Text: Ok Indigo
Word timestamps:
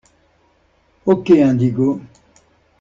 Ok 1.11 1.27
Indigo 1.37 1.87